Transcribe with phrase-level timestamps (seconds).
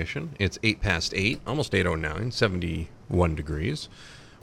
[0.00, 3.88] It's 8 past 8, almost 8.09, 71 degrees.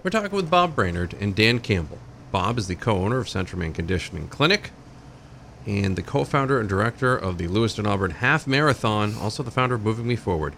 [0.04, 2.00] We're talking with Bob Brainerd and Dan Campbell.
[2.30, 4.72] Bob is the co owner of Central Maine Conditioning Clinic
[5.66, 9.76] and the co founder and director of the Lewiston Auburn Half Marathon, also the founder
[9.76, 10.56] of Moving Me Forward.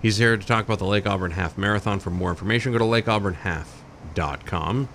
[0.00, 1.98] He's here to talk about the Lake Auburn Half Marathon.
[1.98, 4.88] For more information, go to lakeauburnhalf.com.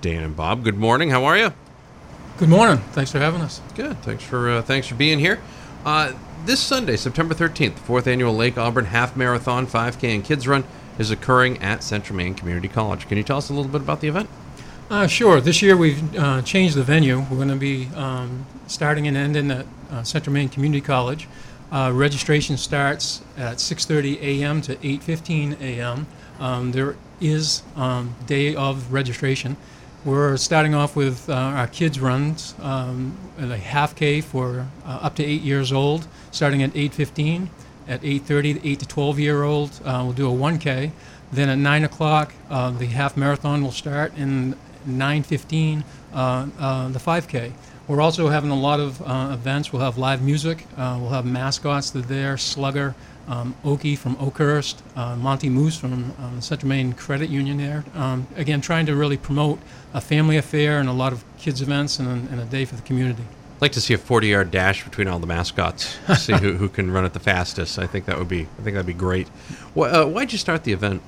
[0.00, 1.10] Dan and Bob, good morning.
[1.10, 1.52] How are you?
[2.38, 2.76] Good morning.
[2.92, 3.60] Thanks for having us.
[3.74, 4.00] Good.
[4.04, 5.40] Thanks for uh, thanks for being here.
[5.84, 6.12] Uh,
[6.44, 10.64] this Sunday, September 13th, the fourth annual Lake Auburn Half Marathon 5K and Kids Run
[10.98, 13.08] is occurring at Central Maine Community College.
[13.08, 14.28] Can you tell us a little bit about the event?
[14.90, 15.40] Uh, sure.
[15.40, 17.20] This year we've uh, changed the venue.
[17.20, 21.28] We're going to be um, starting and ending at uh, Central Maine Community College.
[21.72, 24.60] Uh, registration starts at 6:30 a.m.
[24.62, 26.06] to 8:15 a.m.
[26.40, 29.56] Um, there is um, day of registration.
[30.02, 35.16] We're starting off with uh, our kids runs, um, a half K for uh, up
[35.16, 37.48] to eight years old, starting at 8:15.
[37.86, 40.92] At 8:30, the eight to 12 year old uh, will do a 1K.
[41.30, 44.54] Then at 9 o'clock, uh, the half marathon will start, and
[44.88, 47.52] 9:15, uh, uh, the 5K.
[47.86, 49.70] We're also having a lot of events.
[49.70, 50.66] We'll have live music.
[50.78, 52.38] We'll have mascots that are there.
[52.38, 52.94] Slugger,
[53.30, 57.84] um, Okie from Oakhurst, uh, Monty Moose from um, Central Maine Credit Union there.
[57.94, 59.60] Um, again, trying to really promote
[59.94, 62.82] a family affair and a lot of kids events and, and a day for the
[62.82, 63.22] community.
[63.56, 65.98] I'd like to see a 40-yard dash between all the mascots.
[66.18, 67.78] see who, who can run it the fastest.
[67.78, 69.28] I think that would be I think that'd be great.
[69.74, 71.00] Why, uh, why'd you start the event?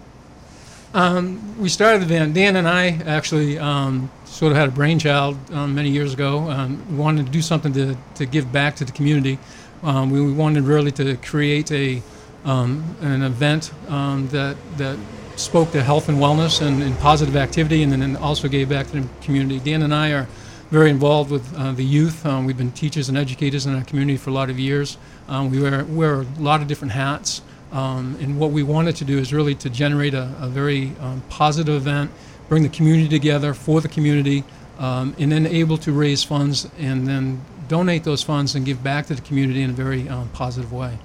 [0.94, 2.34] Um, we started the event.
[2.34, 6.50] Dan and I actually um, sort of had a brainchild um, many years ago.
[6.50, 9.38] Um, wanted to do something to, to give back to the community.
[9.82, 12.02] Um, we, we wanted really to create a
[12.44, 14.98] um, an event um, that that
[15.36, 19.00] spoke to health and wellness and, and positive activity, and then also gave back to
[19.00, 19.58] the community.
[19.58, 20.28] Dan and I are
[20.70, 22.24] very involved with uh, the youth.
[22.24, 24.96] Um, we've been teachers and educators in our community for a lot of years.
[25.28, 27.42] Um, we wear, wear a lot of different hats.
[27.72, 30.92] Um, and what we wanted to do is really to generate a, a very
[31.28, 32.10] positive event,
[32.48, 34.44] bring the community together for the community,
[34.78, 37.40] um, and then able to raise funds and then
[37.72, 40.98] donate those funds and give back to the community in a very um, positive way.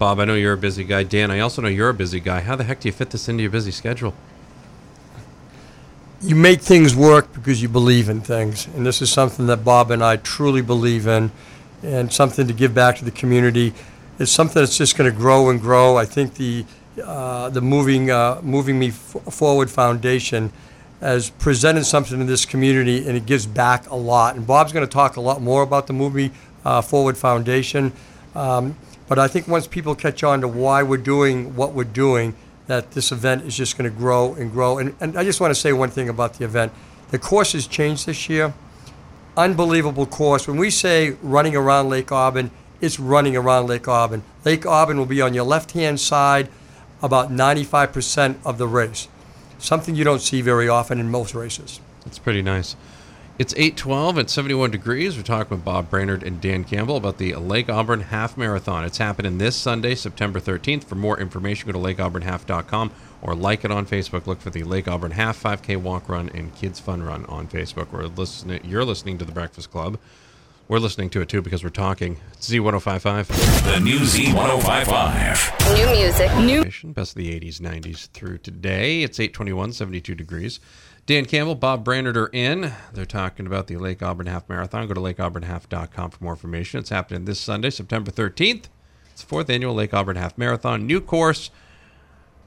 [0.00, 1.04] Bob, I know you're a busy guy.
[1.04, 2.40] Dan, I also know you're a busy guy.
[2.40, 4.12] How the heck do you fit this into your busy schedule?
[6.22, 8.66] you make things work because you believe in things.
[8.66, 11.32] And this is something that Bob and I truly believe in
[11.82, 13.72] and something to give back to the community.
[14.18, 15.96] It's something that's just going to grow and grow.
[15.96, 16.64] I think the,
[17.02, 20.52] uh, the moving, uh, moving Me Forward Foundation
[21.02, 24.36] has presented something to this community and it gives back a lot.
[24.36, 26.30] And Bob's going to talk a lot more about the Movie
[26.64, 27.92] uh, Forward Foundation.
[28.36, 28.76] Um,
[29.08, 32.34] but I think once people catch on to why we're doing what we're doing,
[32.68, 34.78] that this event is just going to grow and grow.
[34.78, 36.72] And, and I just want to say one thing about the event.
[37.10, 38.54] The course has changed this year.
[39.36, 40.46] Unbelievable course.
[40.46, 44.22] When we say running around Lake Auburn, it's running around Lake Auburn.
[44.44, 46.48] Lake Auburn will be on your left hand side
[47.02, 49.08] about 95% of the race.
[49.62, 51.78] Something you don't see very often in most races.
[52.04, 52.74] That's pretty nice.
[53.38, 55.16] It's 812 at 71 degrees.
[55.16, 58.84] We're talking with Bob Brainerd and Dan Campbell about the Lake Auburn Half Marathon.
[58.84, 60.82] It's happening this Sunday, September 13th.
[60.82, 62.90] For more information, go to lakeauburnhalf.com
[63.22, 64.26] or like it on Facebook.
[64.26, 67.92] Look for the Lake Auburn Half 5K Walk Run and Kids Fun Run on Facebook.
[67.92, 69.96] We're listening, you're listening to The Breakfast Club.
[70.68, 72.18] We're listening to it too because we're talking.
[72.32, 73.26] It's Z1055.
[73.64, 75.76] The new Z1055.
[75.76, 76.34] New music.
[76.36, 76.92] New.
[76.92, 79.02] Best of the 80s, 90s through today.
[79.02, 80.60] It's 821, 72 degrees.
[81.04, 82.72] Dan Campbell, Bob Brainerd are in.
[82.92, 84.86] They're talking about the Lake Auburn Half Marathon.
[84.86, 86.78] Go to lakeauburnhalf.com for more information.
[86.78, 88.66] It's happening this Sunday, September 13th.
[89.10, 90.86] It's the fourth annual Lake Auburn Half Marathon.
[90.86, 91.50] New course.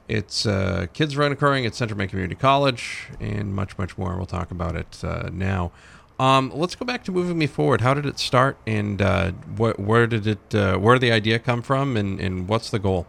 [0.08, 4.16] It's uh, kids run occurring at Central Maine Community College and much, much more.
[4.16, 5.72] We'll talk about it uh, now.
[6.18, 7.82] Um, let's go back to moving me forward.
[7.82, 11.38] How did it start, and uh, wh- where did it, uh, where did the idea
[11.38, 13.06] come from, and, and what's the goal?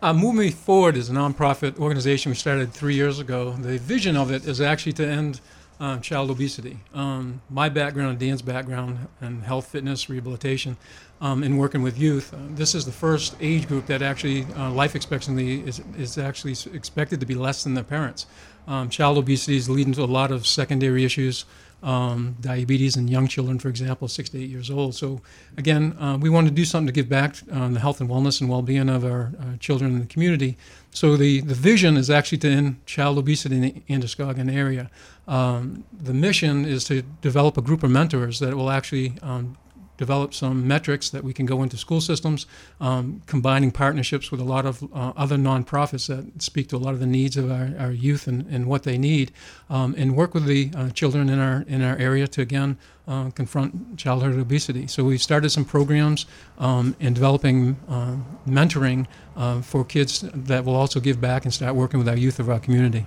[0.00, 3.52] Uh, Move Me Forward is a nonprofit organization we started three years ago.
[3.52, 5.40] The vision of it is actually to end
[5.80, 6.78] uh, child obesity.
[6.94, 10.76] Um, my background, Dan's background, in health, fitness, rehabilitation,
[11.20, 14.70] um, in working with youth, uh, this is the first age group that actually uh,
[14.70, 18.26] life expectancy is, is actually expected to be less than their parents.
[18.66, 21.44] Um, child obesity is leading to a lot of secondary issues
[21.82, 24.94] um, diabetes in young children, for example, six to eight years old.
[24.94, 25.20] So,
[25.56, 28.40] again, uh, we want to do something to give back um, the health and wellness
[28.40, 30.56] and well-being of our uh, children in the community.
[30.90, 34.90] So, the, the vision is actually to end child obesity in the Androscoggin area.
[35.28, 39.56] Um, the mission is to develop a group of mentors that will actually um,
[39.96, 42.46] develop some metrics that we can go into school systems,
[42.80, 46.94] um, combining partnerships with a lot of uh, other nonprofits that speak to a lot
[46.94, 49.32] of the needs of our, our youth and, and what they need,
[49.70, 52.76] um, and work with the uh, children in our in our area to again
[53.08, 54.86] uh, confront childhood obesity.
[54.86, 56.26] So we've started some programs
[56.58, 58.16] um, in developing uh,
[58.48, 59.06] mentoring
[59.36, 62.48] uh, for kids that will also give back and start working with our youth of
[62.50, 63.06] our community.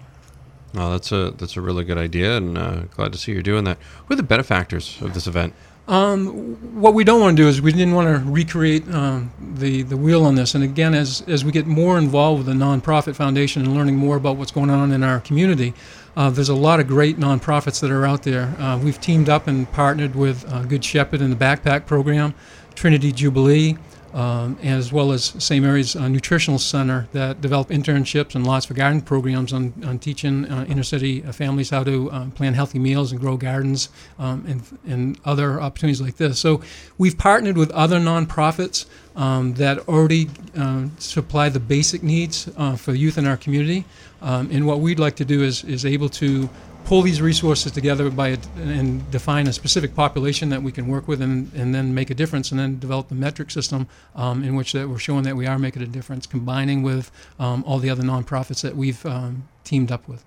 [0.74, 3.64] Well, that's a that's a really good idea, and uh, glad to see you're doing
[3.64, 3.78] that.
[4.06, 5.54] Who are the benefactors of this event?
[5.90, 9.82] Um, what we don't want to do is we didn't want to recreate um, the
[9.82, 10.54] the wheel on this.
[10.54, 14.16] And again, as as we get more involved with the nonprofit foundation and learning more
[14.16, 15.74] about what's going on in our community,
[16.16, 18.56] uh, there's a lot of great nonprofits that are out there.
[18.60, 22.36] Uh, we've teamed up and partnered with uh, Good Shepherd in the Backpack Program,
[22.76, 23.76] Trinity Jubilee
[24.14, 25.64] um, as well as St.
[25.64, 30.46] Mary's uh, Nutritional Center that develop internships and lots of garden programs on, on teaching
[30.46, 34.44] uh, inner city uh, families how to uh, plan healthy meals and grow gardens um,
[34.48, 36.40] and, and other opportunities like this.
[36.40, 36.62] So
[36.98, 38.86] we've partnered with other nonprofits
[39.16, 43.86] um, that already uh, supply the basic needs for youth in our community.
[44.22, 46.50] Um, and what we'd like to do is, is able to
[46.90, 51.08] pull these resources together by a, and define a specific population that we can work
[51.08, 54.56] with and, and then make a difference and then develop the metric system um, in
[54.56, 57.92] which that we're showing that we are making a difference combining with um, all the
[57.92, 60.26] other nonprofits that we've um, teamed up with.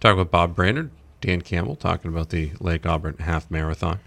[0.00, 0.90] Talk with bob brainerd
[1.20, 4.00] dan campbell talking about the lake auburn half marathon.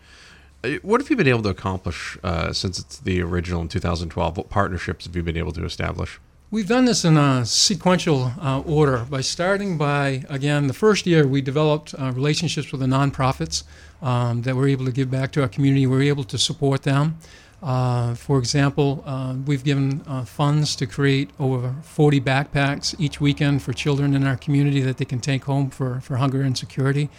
[0.63, 4.35] Uh, what have you been able to accomplish uh, since it's the original in 2012
[4.35, 6.19] what partnerships have you been able to establish
[6.51, 11.27] We've done this in a sequential uh, order by starting by, again, the first year
[11.27, 13.65] we developed uh, relationships with the nonprofits
[14.01, 15.85] um, that we're able to give back to our community.
[15.85, 17.19] We're able to support them.
[17.61, 23.61] Uh, for example, uh, we've given uh, funds to create over 40 backpacks each weekend
[23.61, 27.11] for children in our community that they can take home for, for hunger and security.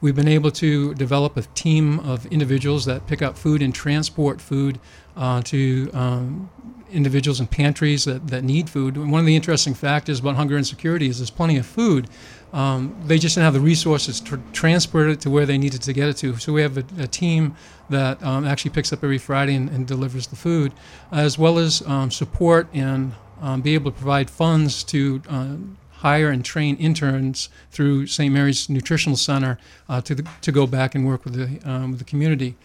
[0.00, 4.40] We've been able to develop a team of individuals that pick up food and transport
[4.40, 4.80] food
[5.14, 6.48] uh, to um,
[6.90, 8.96] individuals in pantries that, that need food.
[8.96, 12.08] One of the interesting factors about hunger insecurity is there's plenty of food.
[12.52, 15.92] Um, they just didn't have the resources to transport it to where they needed to
[15.92, 16.36] get it to.
[16.36, 17.56] So we have a, a team
[17.90, 20.72] that um, actually picks up every Friday and, and delivers the food,
[21.12, 25.56] as well as um, support and um, be able to provide funds to uh,
[25.90, 28.32] hire and train interns through St.
[28.32, 29.58] Mary's Nutritional Center
[29.88, 32.56] uh, to, the, to go back and work with the, um, with the community.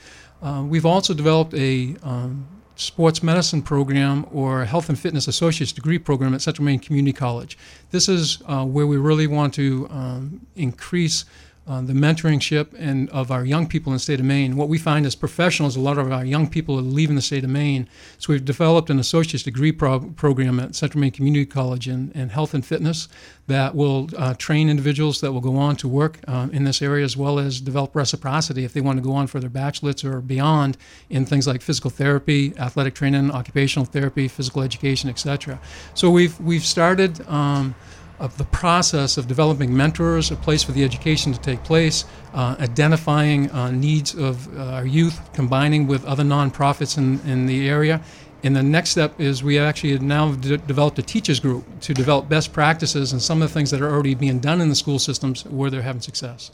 [0.41, 1.95] Uh, we've also developed a
[2.75, 7.57] sports medicine program or health and fitness associate's degree program at Central Maine Community College.
[7.91, 11.25] This is uh, where we really want to um, increase
[11.65, 14.57] uh, the mentoringship and of our young people in the state of Maine.
[14.57, 17.43] What we find as professionals, a lot of our young people are leaving the state
[17.43, 17.87] of Maine.
[18.17, 22.29] So we've developed an associate's degree pro- program at Central Maine Community College in, in
[22.29, 23.07] health and fitness
[23.47, 27.03] that will uh, train individuals that will go on to work uh, in this area
[27.03, 30.21] as well as develop reciprocity if they want to go on for their bachelor's or
[30.21, 30.77] beyond
[31.09, 35.59] in things like physical therapy, athletic training, occupational therapy, physical education, etc.
[35.93, 37.25] So we've we've started.
[37.27, 37.75] Um,
[38.23, 42.55] of the process of developing mentors, a place for the education to take place, uh,
[42.57, 48.01] identifying uh, needs of uh, our youth, combining with other nonprofits in, in the area.
[48.41, 52.29] And the next step is we actually have now developed a teachers group to develop
[52.29, 54.99] best practices and some of the things that are already being done in the school
[54.99, 56.51] systems where they're having success.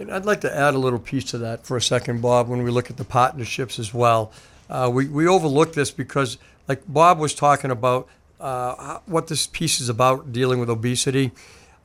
[0.00, 2.64] And I'd like to add a little piece to that for a second, Bob, when
[2.64, 4.32] we look at the partnerships as well.
[4.68, 8.08] Uh, we, we overlook this because, like Bob was talking about,
[8.40, 11.32] uh, what this piece is about dealing with obesity.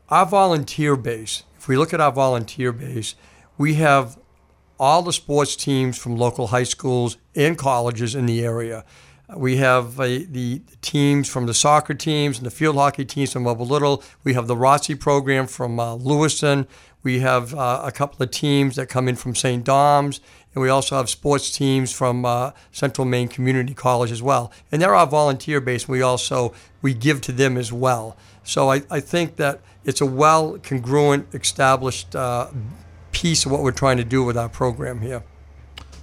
[0.10, 3.16] Our volunteer base, if we look at our volunteer base,
[3.58, 4.18] we have
[4.80, 8.84] all the sports teams from local high schools and colleges in the area.
[9.36, 13.44] We have uh, the, teams from the soccer teams and the field hockey teams from
[13.44, 14.04] Mobile Little.
[14.24, 16.68] We have the ROTC program from uh, Lewiston.
[17.02, 19.64] We have uh, a couple of teams that come in from St.
[19.64, 20.20] Dom's
[20.54, 24.52] and we also have sports teams from uh, Central Maine Community College as well.
[24.72, 28.18] And they're our volunteer base, we also we give to them as well.
[28.44, 32.50] So I, I think that it's a well congruent, established uh,
[33.12, 35.24] piece of what we're trying to do with our program here.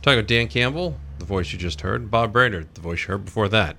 [0.02, 3.24] Talking with Dan Campbell, the voice you just heard, Bob Brainerd, the voice you heard
[3.26, 3.76] before that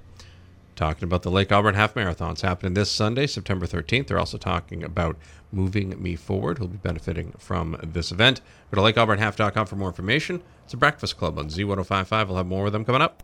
[0.82, 4.08] talking about the Lake Auburn Half Marathons happening this Sunday, September 13th.
[4.08, 5.16] They're also talking about
[5.52, 8.42] Moving Me Forward, who'll be benefiting from this event.
[8.72, 10.42] Go to lakeauburnhalf.com for more information.
[10.64, 12.28] It's a breakfast club on Z1055.
[12.28, 13.22] We'll have more of them coming up.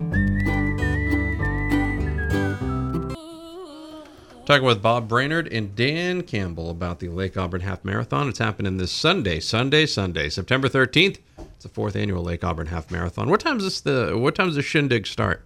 [4.45, 8.29] Talking with Bob Brainerd and Dan Campbell about the Lake Auburn Half Marathon.
[8.29, 11.17] It's happening this Sunday, Sunday, Sunday, September 13th.
[11.39, 13.31] It's the fourth annual Lake Auburn Half Marathon.
[13.31, 15.43] What time does the what time does the shindig start?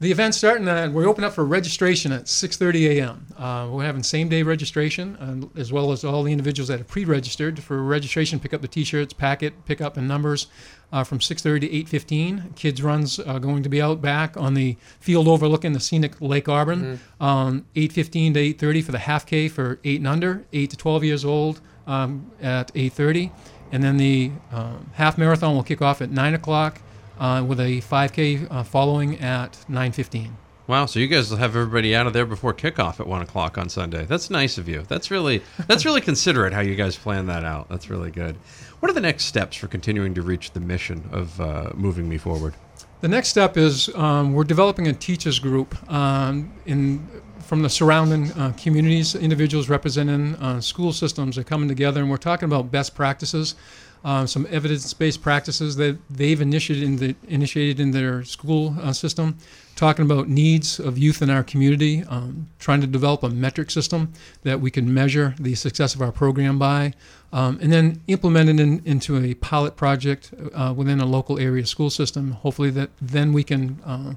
[0.00, 3.26] The event's starting at, we open up for registration at 6.30 a.m.
[3.36, 7.62] Uh, we're having same-day registration, uh, as well as all the individuals that have pre-registered.
[7.62, 10.46] For registration, pick up the T-shirts, packet, pick up and numbers
[10.90, 12.56] uh, from 6.30 to 8.15.
[12.56, 16.48] Kids runs are going to be out back on the field overlooking the scenic Lake
[16.48, 16.98] Auburn.
[17.20, 21.04] Um, 8.15 to 8.30 for the half K for 8 and under, 8 to 12
[21.04, 23.30] years old um, at 8.30.
[23.70, 26.80] And then the um, half marathon will kick off at 9 o'clock
[27.20, 30.30] uh, with a 5K uh, following at 9:15.
[30.66, 33.58] Wow, so you guys will have everybody out of there before kickoff at one o'clock
[33.58, 34.04] on Sunday.
[34.04, 34.84] That's nice of you.
[34.88, 37.68] That's really that's really considerate how you guys plan that out.
[37.68, 38.36] That's really good.
[38.80, 42.18] What are the next steps for continuing to reach the mission of uh, moving me
[42.18, 42.54] forward?
[43.00, 47.06] The next step is um, we're developing a teachers group um, in
[47.50, 52.16] from the surrounding uh, communities, individuals representing uh, school systems are coming together, and we're
[52.16, 53.56] talking about best practices,
[54.04, 59.36] uh, some evidence-based practices that they've initiated in, the, initiated in their school uh, system,
[59.74, 64.12] talking about needs of youth in our community, um, trying to develop a metric system
[64.44, 66.92] that we can measure the success of our program by,
[67.32, 71.66] um, and then implement it in, into a pilot project uh, within a local area
[71.66, 72.30] school system.
[72.30, 74.14] Hopefully, that then we can uh,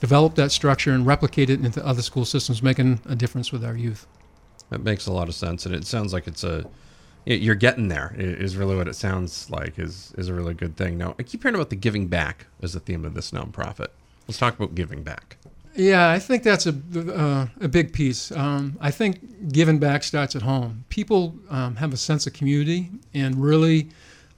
[0.00, 3.76] develop that structure and replicate it into other school systems, making a difference with our
[3.76, 4.06] youth.
[4.70, 6.64] That makes a lot of sense, and it sounds like it's a
[7.26, 8.14] you're getting there.
[8.16, 9.78] Is really what it sounds like.
[9.78, 10.96] is is a really good thing.
[10.96, 13.88] Now, I keep hearing about the giving back as the theme of this nonprofit.
[14.26, 15.36] Let's talk about giving back.
[15.74, 18.32] Yeah, I think that's a uh, a big piece.
[18.32, 20.84] Um, I think giving back starts at home.
[20.88, 23.90] People um, have a sense of community and really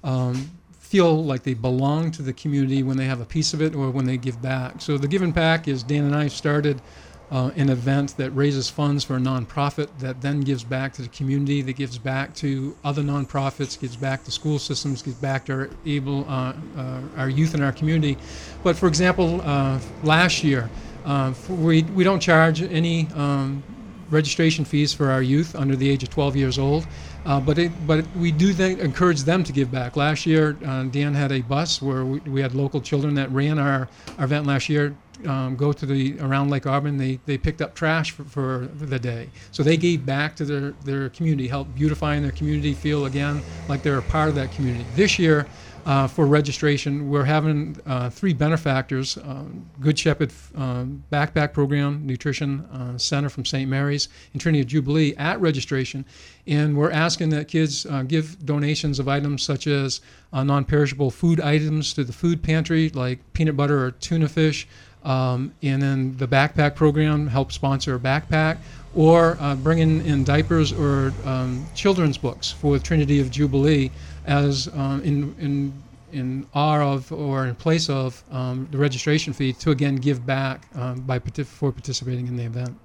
[0.05, 0.51] um,
[0.93, 3.91] feel like they belong to the community when they have a piece of it or
[3.91, 4.79] when they give back.
[4.79, 6.83] So the giving back is Dan and I started
[7.31, 11.09] uh, an event that raises funds for a nonprofit that then gives back to the
[11.09, 15.53] community, that gives back to other nonprofits, gives back to school systems, gives back to
[15.55, 18.19] our able uh, uh, our youth in our community.
[18.63, 20.69] But for example, uh, last year
[21.07, 23.09] uh, we we don't charge any.
[23.15, 23.63] Um,
[24.13, 26.87] registration fees for our youth under the age of 12 years old.
[27.25, 29.97] Uh, but it, but we do th- encourage them to give back.
[29.97, 33.59] Last year, uh, Dan had a bus where we, we, had local children that ran
[33.59, 33.89] our,
[34.19, 34.97] our event last year.
[35.27, 36.97] Um, go to the around Lake Auburn.
[36.97, 40.71] They, they picked up trash for, for, the day, so they gave back to their,
[40.85, 44.85] their community, helped beautifying their community, feel again like they're a part of that community.
[44.97, 45.47] This year,
[45.85, 47.11] uh, for registration.
[47.11, 49.45] We're having uh, three benefactors uh,
[49.81, 53.69] Good Shepherd um, Backpack Program, Nutrition uh, Center from St.
[53.69, 56.05] Mary's, and Trinity of Jubilee at registration.
[56.47, 60.01] And we're asking that kids uh, give donations of items such as
[60.33, 64.67] uh, non perishable food items to the food pantry, like peanut butter or tuna fish.
[65.05, 68.59] Um, and then the backpack program help sponsor a backpack
[68.95, 73.91] or uh, bringing in diapers or um, children's books for Trinity of Jubilee
[74.27, 79.53] as um, in, in, in awe of or in place of um, the registration fee
[79.55, 82.79] to again give back um, by for participating in the event.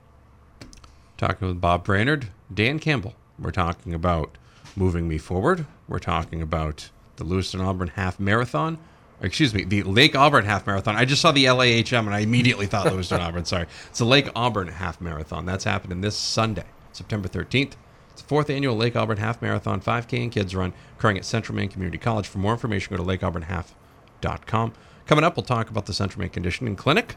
[1.18, 3.16] Talking with Bob Brainerd, Dan Campbell.
[3.40, 4.38] We're talking about
[4.76, 5.66] moving me forward.
[5.88, 8.78] We're talking about the Lewiston Auburn Half Marathon.
[9.20, 10.96] Excuse me, the Lake Auburn Half Marathon.
[10.96, 13.46] I just saw the LAHM and I immediately thought Lewiston Auburn.
[13.46, 15.46] Sorry, it's the Lake Auburn Half Marathon.
[15.46, 17.74] That's happening this Sunday, September 13th.
[18.18, 21.56] It's the fourth annual Lake Auburn Half Marathon 5K and Kids Run occurring at Central
[21.56, 22.28] Maine Community College.
[22.28, 24.74] For more information, go to lakeauburnhalf.com.
[25.06, 27.16] Coming up, we'll talk about the Central Maine Conditioning Clinic.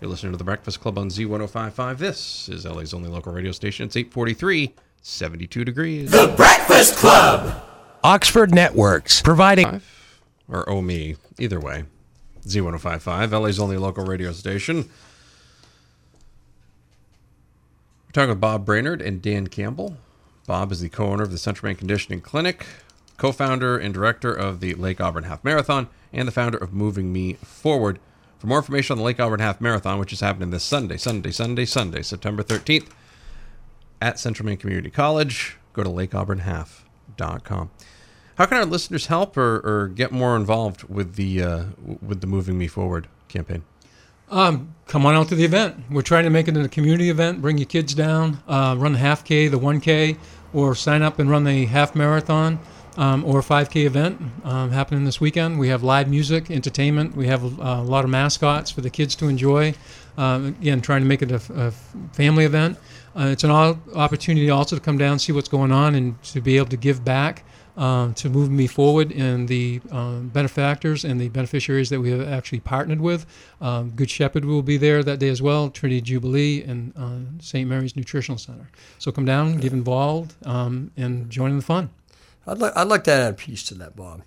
[0.00, 1.98] You're listening to The Breakfast Club on Z1055.
[1.98, 3.86] This is LA's only local radio station.
[3.86, 6.10] It's 843, 72 degrees.
[6.10, 7.62] The Breakfast Club.
[8.02, 9.80] Oxford Networks, providing.
[10.48, 11.84] Or oh me, either way.
[12.48, 14.90] Z1055, LA's only local radio station.
[18.08, 19.98] We're talking with Bob Brainerd and Dan Campbell.
[20.46, 22.66] Bob is the co owner of the Central Maine Conditioning Clinic,
[23.16, 27.12] co founder and director of the Lake Auburn Half Marathon, and the founder of Moving
[27.12, 27.98] Me Forward.
[28.38, 31.30] For more information on the Lake Auburn Half Marathon, which is happening this Sunday, Sunday,
[31.30, 32.88] Sunday, Sunday, September 13th
[34.00, 37.70] at Central Maine Community College, go to lakeauburnhalf.com.
[38.34, 41.64] How can our listeners help or, or get more involved with the uh,
[42.00, 43.62] with the Moving Me Forward campaign?
[44.32, 45.76] Um, come on out to the event.
[45.90, 47.42] We're trying to make it a community event.
[47.42, 50.16] Bring your kids down, uh, run the half K, the 1K,
[50.54, 52.58] or sign up and run the half marathon
[52.96, 55.58] um, or 5K event um, happening this weekend.
[55.58, 57.14] We have live music, entertainment.
[57.14, 59.74] We have a, a lot of mascots for the kids to enjoy.
[60.16, 61.70] Uh, again, trying to make it a, a
[62.14, 62.78] family event.
[63.14, 66.56] Uh, it's an opportunity also to come down, see what's going on, and to be
[66.56, 67.44] able to give back
[67.76, 72.26] um, to move me forward in the um, benefactors and the beneficiaries that we have
[72.26, 73.26] actually partnered with.
[73.60, 77.68] Um, Good Shepherd will be there that day as well, Trinity Jubilee, and uh, St.
[77.68, 78.68] Mary's Nutritional Center.
[78.98, 81.90] So come down, get involved, um, and join in the fun.
[82.46, 84.22] I'd, li- I'd like to add a piece to that, Bob.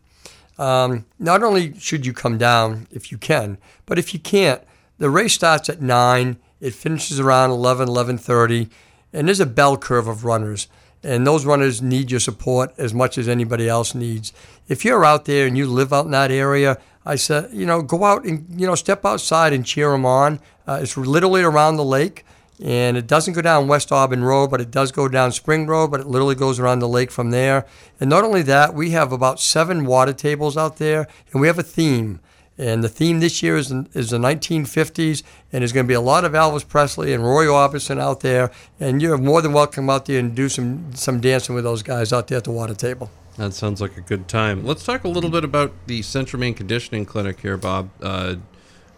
[0.57, 4.61] Um, not only should you come down if you can, but if you can't,
[4.97, 6.37] the race starts at 9.
[6.61, 8.69] It finishes around 11, 11.30.
[9.11, 10.67] And there's a bell curve of runners.
[11.05, 14.33] And those runners need your support as much as anybody else needs.
[14.67, 17.83] If you're out there and you live out in that area, I said, you know,
[17.83, 20.39] go out and, you know, step outside and cheer them on.
[20.67, 22.25] Uh, it's literally around the lake
[22.63, 25.91] and it doesn't go down West Auburn Road, but it does go down Spring Road,
[25.91, 27.65] but it literally goes around the lake from there.
[27.99, 31.59] And not only that, we have about seven water tables out there, and we have
[31.59, 32.21] a theme.
[32.57, 36.01] And the theme this year is, is the 1950s, and there's going to be a
[36.01, 38.49] lot of Elvis Presley and Roy Orbison out there.
[38.79, 42.13] And you're more than welcome out there and do some, some dancing with those guys
[42.13, 43.11] out there at the water table.
[43.37, 44.65] That sounds like a good time.
[44.65, 47.89] Let's talk a little bit about the Central Maine Conditioning Clinic here, Bob.
[48.01, 48.35] Uh,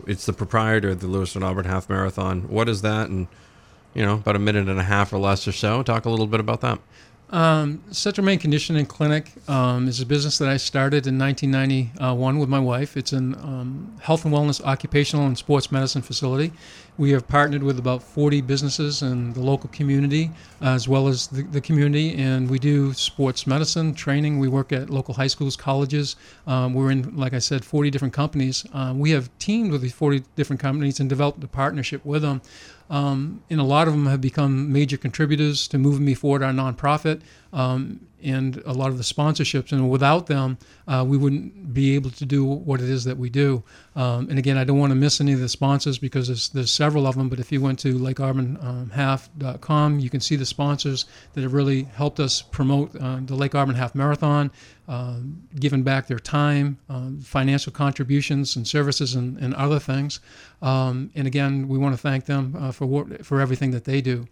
[0.06, 2.48] it's the proprietor of the Lewiston Auburn Half Marathon.
[2.48, 3.28] What is that, and
[3.96, 5.82] you know, about a minute and a half or less or so.
[5.82, 6.80] Talk a little bit about that.
[7.29, 12.48] Um, Central Maine Conditioning Clinic um, is a business that I started in 1991 with
[12.48, 12.96] my wife.
[12.96, 16.53] It's a um, health and wellness occupational and sports medicine facility.
[16.98, 20.31] We have partnered with about 40 businesses in the local community
[20.62, 24.39] as well as the, the community, and we do sports medicine training.
[24.39, 26.15] We work at local high schools, colleges.
[26.48, 28.65] Um, we're in, like I said, 40 different companies.
[28.74, 32.41] Uh, we have teamed with these 40 different companies and developed a partnership with them.
[32.89, 36.53] Um, and a lot of them have become major contributors to moving me forward our
[36.53, 37.22] nonprofit.
[37.51, 39.72] Um, and a lot of the sponsorships.
[39.72, 40.58] And without them,
[40.88, 43.64] uh, we wouldn't be able to do what it is that we do.
[43.96, 46.72] Um, and again, I don't want to miss any of the sponsors because there's, there's
[46.72, 47.30] several of them.
[47.30, 51.84] But if you went to lakeauburnhalf.com, um, you can see the sponsors that have really
[51.84, 54.52] helped us promote uh, the Lake Auburn Half Marathon,
[54.88, 55.18] uh,
[55.60, 60.20] given back their time, um, financial contributions and services, and, and other things.
[60.62, 64.28] Um, and again, we want to thank them uh, for for everything that they do.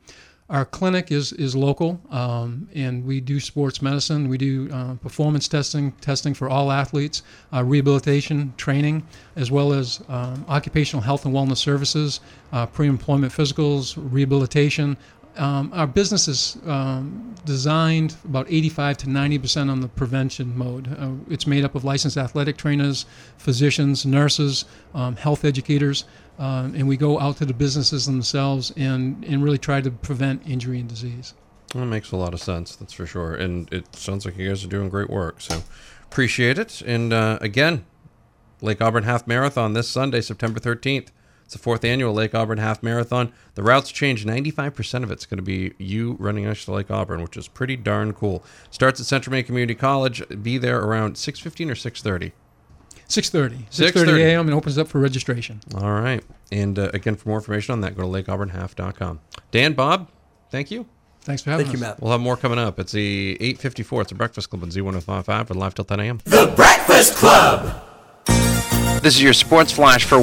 [0.48, 4.30] Our clinic is is local, um, and we do sports medicine.
[4.30, 10.04] We do uh, performance testing, testing for all athletes, uh, rehabilitation training, as well as
[10.08, 12.20] um, occupational health and wellness services,
[12.52, 14.98] uh, pre-employment physicals, rehabilitation.
[15.36, 20.96] Um, our business is um, designed about 85 to 90 percent on the prevention mode.
[20.96, 23.08] Uh, it's made up of licensed athletic trainers,
[23.40, 26.06] physicians, nurses, um, health educators.
[26.38, 30.46] Uh, and we go out to the businesses themselves and, and really try to prevent
[30.48, 31.34] injury and disease.
[31.74, 33.36] That makes a lot of sense, that's for sure.
[33.36, 35.42] And it sounds like you guys are doing great work.
[35.42, 35.62] So
[36.04, 36.82] appreciate it.
[36.82, 37.86] And uh, again,
[38.62, 41.10] Lake Auburn Half Marathon this Sunday, September 13th.
[41.44, 43.32] It's the fourth annual Lake Auburn Half Marathon.
[43.54, 44.26] The routes changed.
[44.26, 47.76] 95% of it's going to be you running next to Lake Auburn, which is pretty
[47.76, 48.44] darn cool.
[48.72, 50.24] Starts at Central Maine Community College.
[50.42, 52.32] Be there around 6.15 or 6.30.
[53.08, 53.70] 6.30.
[53.70, 54.48] 6.30 a.m.
[54.48, 55.62] and opens up for registration.
[55.76, 56.24] All right.
[56.52, 59.20] And uh, again, for more information on that, go to lakeauburnhalf.com.
[59.52, 60.10] Dan, Bob,
[60.50, 60.86] thank you.
[61.22, 61.74] Thanks for having me.
[61.74, 61.82] Thank us.
[61.82, 62.02] you, Matt.
[62.02, 62.80] We'll have more coming up.
[62.80, 64.02] It's the 8.54.
[64.02, 66.20] It's The Breakfast Club on Z1055 and live till 10 a.m.
[66.26, 67.82] The Breakfast Club.
[69.02, 70.20] This is your sports flash for